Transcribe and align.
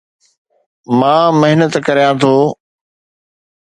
مان 0.99 1.23
محنت 1.41 1.73
ڪريان 1.85 2.13
ٿو 2.21 2.33